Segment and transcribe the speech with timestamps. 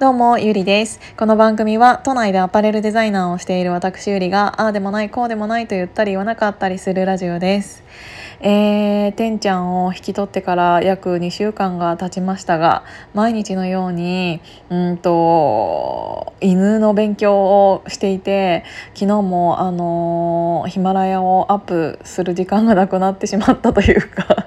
[0.00, 0.98] どうも、ゆりです。
[1.18, 7.82] この番組は都内でアパレルデザイナーをしている私ゆりが、ああでもない、こうでもないと言ったり言わなかったりするラジオです。
[8.40, 12.82] えー、てんちゃんを引き取ってから約2週間が経ちましたが、
[13.12, 14.40] 毎日のように、
[14.70, 18.64] うんと、犬の勉強をしていて、
[18.94, 24.46] 昨日もあのヒマラヤをアップする時間がなくなってしまったというか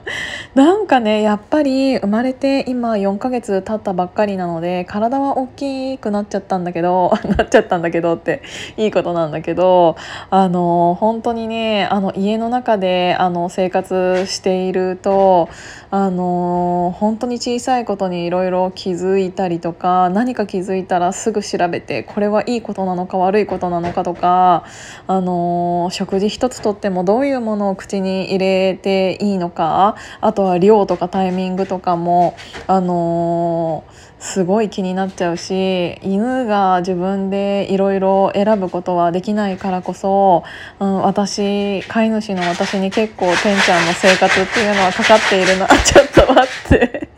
[0.55, 8.43] なんかねやっぱり生まれて今4ヶ月経ったばっかりなので体は大きくなっちゃったんだけど なっちゃったんだけどって
[8.77, 9.95] いいことなんだけど
[10.29, 15.49] あの本当にねあの家の中であの生活していると
[15.89, 24.65] あの本当に小さいことにいろいろ気づいたりとか何か気づいたらすぐ調べてこれはいいことなのか悪いことなのかとか
[25.07, 32.35] あの食事一つとってもどういうものを口に入れていいのかあととは量とかタイミングとかも
[32.67, 40.43] あのー、すごい気になっちゃうし犬が自分でいろいろ選ぶことはできないからこそ、
[40.81, 47.09] うん、私飼い主の私に結構てんちゃんの生活っていうのはかかっているなちょっと待って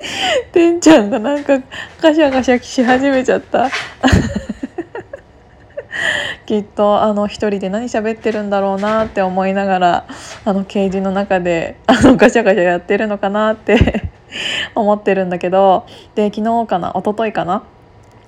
[0.54, 1.60] てんちゃんがなんか
[2.00, 3.72] ガシャガシャし始めちゃった。
[6.46, 10.08] きっとあの一人で何喋ってるんだろうなって思いながら
[10.46, 14.12] あのケージの中で あのガシャガシャやってるのかなって
[14.76, 17.64] 思ってるんだけどで昨日かな一昨日かな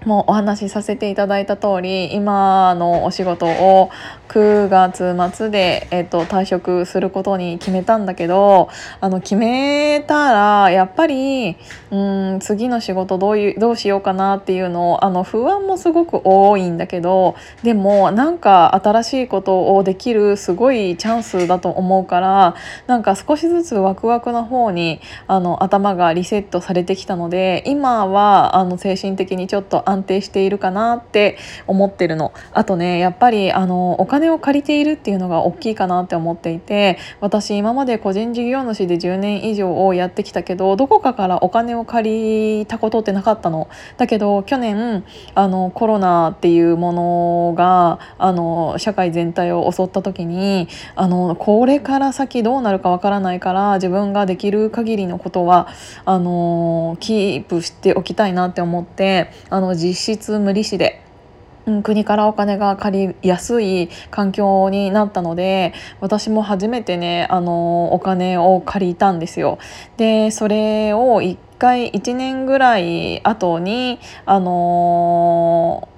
[0.06, 3.90] もうお話しさせていただいた通り今のお仕事を
[4.30, 8.70] 9月末で、えっと、退職することに決めたんだけど
[9.02, 11.58] あの決めたらやっぱり
[11.92, 11.96] う
[12.36, 22.56] ん次の仕事どういうどうしようかなっていうのをあの不安もすごく多いんだけどでもなんか新しいことをできるすごいチャンスだと思うから
[22.88, 32.34] なんか少しずつワクワクの方にあの頭がリセットされてきたので今はあの精神的にちょっと安定しているかなって思ってるの。
[32.54, 43.68] あとねやっぱりあのお金を借りているっていうのが大きいかなって思っていて私今まで個人事業主で10年以上をやってきたけどどこかからお金を借りたことってなかったの。
[43.98, 45.04] だけど去年
[45.36, 55.68] あのコロナっていうものがあの社会全体を襲った時にあのこれから先どうなるかわからないから自分ができる限りのことは
[56.06, 61.02] あのキープしておきたいなって思ってあの実質無利子で
[61.68, 69.60] うん国からお金が借りやすい環境になったので私も初めてねあのお金を借りたんですよ。
[69.98, 75.90] でそれを1回1年ぐらい後にあの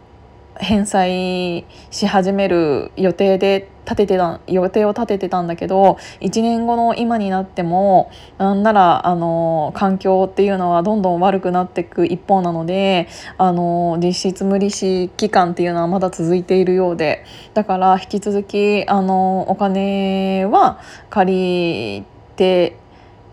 [0.60, 17.26] 返済し始める予定で立ててた予定を立ててたんだけど1年後の今になってもなんならあの環境っていうのはどんどん悪くなっていく一方なのであの実質無利子期間っていうのはまだ続いているようで。
[17.54, 22.06] だから引き続きあのお金は借り
[22.36, 22.78] て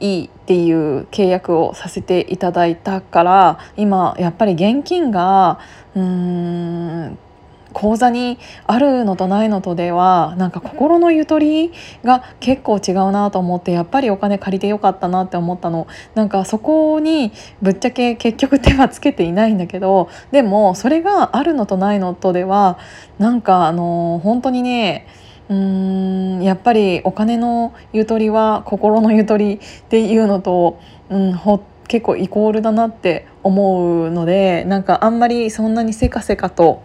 [0.00, 5.58] いいっていう契約をさせていただいたから今やっぱり現金が
[5.96, 7.18] うーん。
[7.76, 11.72] 口座にあるのとないのとではなんか心のゆとり
[12.04, 15.86] が結構違うなと思ってやっぱりお金借りてよかったなって思ったの。
[16.14, 22.78] なんかそこにぶっちゃけ結局手はつけていないんだけどでもそれがあるのとないのとでは
[23.18, 25.06] なんかあの本当にね
[25.50, 29.58] うーんやっぱりお金のゆとりは心のゆとりっ
[29.90, 30.80] ていうのと、
[31.10, 36.82] うん、ほ結構イコールだなって思うのでなんかあんまりそんなにせかせかと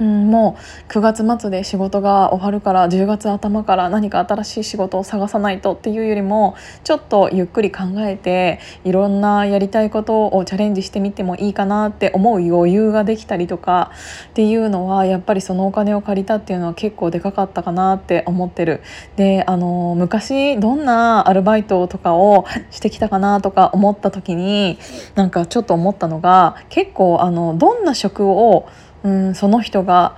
[0.00, 0.56] うん、も
[0.88, 13.92] う9月末で仕事が終わるから10月頭から何か新しい仕事を探さないとっていうよりもちょっとゆっくり考えていろんなやりたいことをチャレンジしてみてもいいかなって思う余裕ができたりとか
[14.30, 18.82] っていうのはやっぱりそのお金を借りたっていうのは結構でかかったかなって思ってる。
[19.16, 24.78] であの昔どんなアルバイトとかをしてきたかなとか思った時に
[25.14, 28.68] なんかちょっと思ったのが結構あのどんな職を
[29.04, 30.16] うんその人が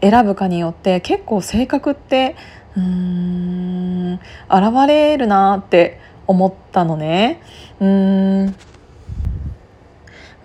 [0.00, 2.36] 選ぶかによって結構性格って
[2.76, 7.40] うん現れるなって思ったのね。
[7.80, 8.54] うん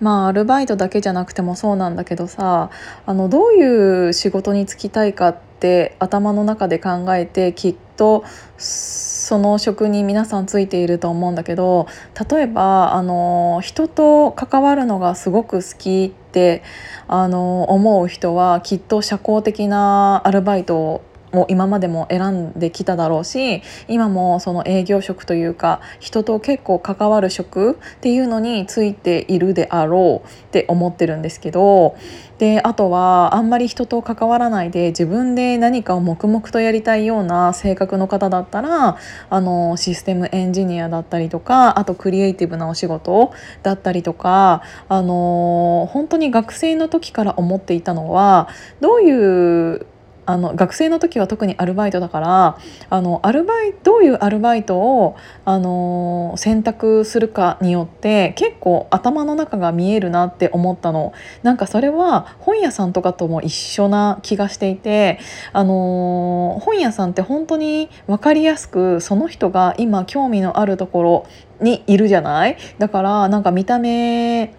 [0.00, 2.70] まあアルバイトだけじゃなくてもそうなんだけどさ
[3.06, 8.24] あのどういう仕事に就きたいかって頭の中で考えてきっと
[8.58, 11.86] その職に皆さんついていると思うんだけど
[12.28, 16.62] 例えばあの人と関わるのがすごく好きって
[17.08, 21.02] あの思う人はきっと社交的なアルバイト
[21.32, 31.96] を今までも選んできただろうし今もその営業職というか人と結構関わる職っていうのについているであろうって思ってるんですけど
[32.38, 38.98] であとはあんまり人と関わらないで自分で何かを黙々とやりたいような性格の方だったら
[39.30, 43.32] あのシステムエンジニアだったりとかあとクリエイティブなお仕事
[43.62, 48.48] だったりとかあの本当に学生の時から思っていたのは
[48.80, 49.86] どういう
[50.24, 52.58] あの学生の時は特にアルバイトだから
[52.90, 61.12] あのアルバイどういうアルバイトをあの選択するかによって結構頭の中が見えるなって思ったの。
[61.42, 65.18] なんかそれは本屋さんとかとも一緒な気がしていて
[65.52, 71.26] あの本屋さんって本当に分かりやすくその人が今興味のあるところ
[71.60, 72.56] にいるじゃない？
[72.78, 74.54] だからなんか見た目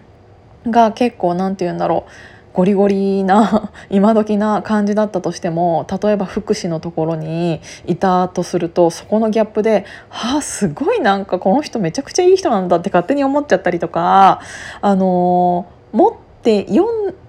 [0.66, 2.33] が結構何て言うんだろう。
[2.54, 14.40] ゴリゴリな 今時な感じだったとしても例えば福祉のところにいたとするとそこのギャップで「はあすごいなんかこの人めちゃくちゃいい人なんだ」って勝手に思っちゃったりとか
[14.80, 16.12] あのもっ
[16.44, 16.84] って読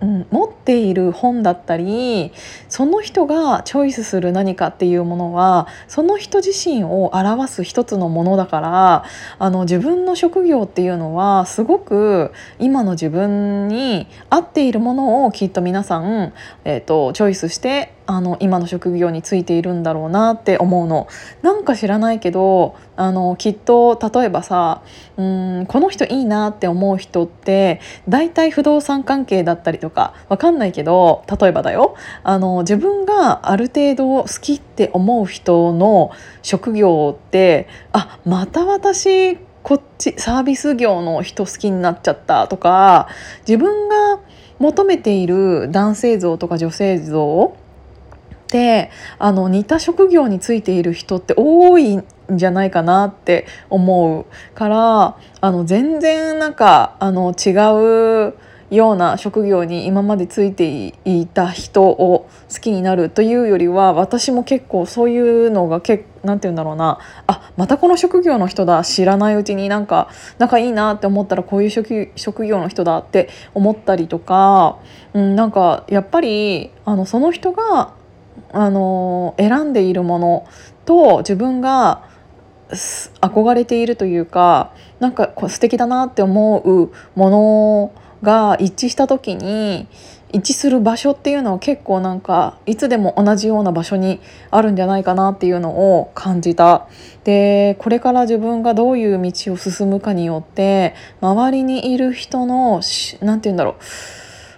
[0.05, 2.33] ん、持っている本だったり
[2.67, 9.05] その人がチョイスする何かっていうものはその人自身を表す一つのものだから
[9.39, 16.33] あの自分の職業っていうのはすごく今の自分に合っているものをきっと皆さん、
[16.65, 21.07] えーと、チョイスしてあの今の職業についているんだろうなって思うの。
[21.41, 24.81] なんか知らないけどあのきっと例えばさ
[25.17, 31.95] うんこの人いいなって思う人って大体不動産関係だったりとかわかんないけど例えばだよ。
[32.23, 36.11] あの自分がある程度好きって思う人の
[36.41, 43.07] 職業ってあまた私こっちサービス業の人好きになっちゃったとか
[43.47, 44.19] 自分が
[44.59, 47.55] 求めている男性像とか女性像
[48.45, 54.25] ってあの似た職業についている人って多いんじゃないかなって思う
[54.55, 58.35] からあの全然なんかあの違う
[58.71, 66.99] ような職業に今までついていた人を好きになるというよりは私も結構そういうのがけなんて言うんだろうな。
[67.27, 70.09] あまたこの職業の人だ知らないうちになんか
[70.39, 74.79] 仲いいなって思ったらこういう職職業の人だって思ったりとか、
[75.13, 77.93] うん、なんかやっぱりあのその人が
[78.51, 80.47] あの選んでいるもの
[80.85, 82.03] と自分が
[83.21, 89.87] 憧れているというかなんか素敵だなって思うものが一致した時に
[90.31, 94.19] 一致する場所っていうのは結構なんかいつでも同じような場所に
[94.51, 96.87] あるんじゃないかなっていうのを感じた。
[97.23, 102.81] でこれから自分がどういう道を進むかによって周りにいる人の
[103.21, 103.75] 何て言うんだろう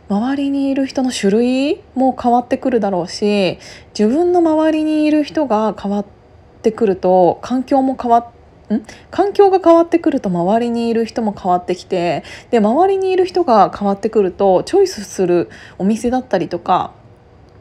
[0.09, 3.59] 周りにいる人の種類も変わってくるだろうし
[3.97, 6.05] 自分の周りにいる人が変わっ
[6.61, 8.37] てくると環境も変わって
[8.75, 8.83] ん？
[9.11, 16.91] 環境が変わってくると周りにいる人も変わってきてで周りにいる人が変わってくるとチョイスするお店だったりとか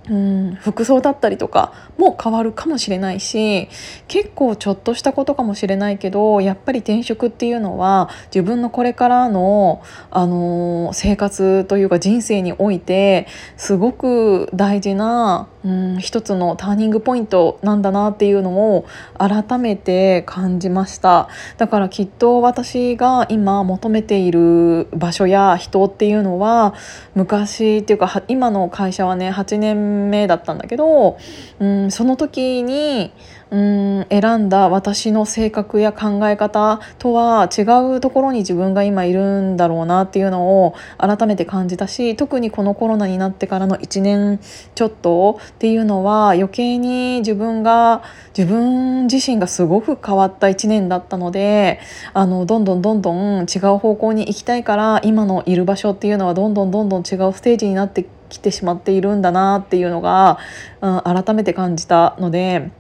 [0.08, 0.56] うん。
[0.61, 3.69] 服装だったりとかも変わるかもしれないし
[4.08, 13.26] 結構ちょっとしたことかもしれないけどやっぱり転職っていうのは自分のこれからの、あのー、生活というか人生において
[13.56, 18.87] すごく大事なうん一つのターニングポイントなんだなっていうのを
[19.19, 21.29] 改めて感じました。
[21.56, 26.75] だからきっと私が今求めている場所や人っていうのは
[27.17, 31.19] 昔っていうか今の会社はね8年目だったんだけど
[31.59, 33.12] うんその時に
[33.50, 37.62] うん選んだ私の性格や考え方とは違
[37.97, 44.41] うところに自分が今いるんだろうなっていうのを改めて感じたし特にこのコロナになってからの1年
[44.75, 48.03] ちょっとっていうのは余計に自分が
[48.37, 51.79] 自分自身がすごく変わった1年だったので
[52.15, 60.38] あのどんどんどんどん違う方向に行きたいから今のいる場所っていうのはどんどんどんどん違うステージになって来てしまっているんだなっていうのが、
[60.80, 62.71] うん、改めて感じたので。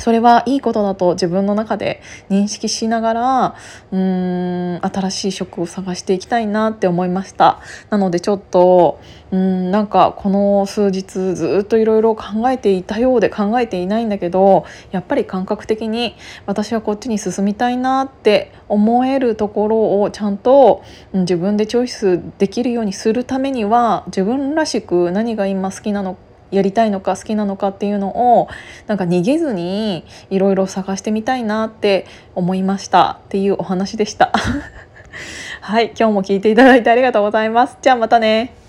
[0.00, 3.54] それはいいことだと自分の中で認識しながら
[3.92, 7.60] うーん新しい職を探していきたいなって思いました。
[7.90, 8.98] なのでちょっと
[9.30, 11.02] うんなんかこの数日
[11.34, 16.16] ずっといろいろ考えていたようで考えていないんだけどやっぱり感覚的に
[16.46, 28.48] 私はこっちに進みたいなって思えるところをちゃんと自分でチョイスできるようにするためには自分らしく何が今好きなのかやりたいのか好きなのかっていうのを
[28.86, 34.32] なんか逃げずにいろいろ探してみたいなって思いましたっていうお話でした。
[35.60, 37.76] はい今日も聞いていただいてありがとうございます。
[37.82, 38.59] じゃあまたね。